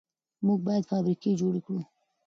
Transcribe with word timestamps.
موږ 0.45 0.59
باید 0.67 0.87
فابریکې 0.91 1.31
جوړې 1.41 1.61
کړو. 1.65 1.81